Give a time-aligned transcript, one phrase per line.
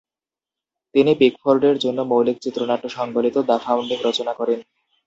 [0.95, 4.59] তিনি পিকফোর্ডের জন্য মৌলিক চিত্রনাট্য সংবলিত দ্য ফাউন্ডিং রচনা করেন।